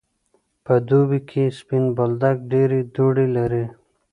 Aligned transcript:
په 0.65 0.73
دوبی 0.87 1.19
کی 1.29 1.43
سپین 1.59 1.83
بولدک 1.97 2.37
ډیری 2.51 2.81
دوړی 2.95 3.27
لری. 3.37 3.65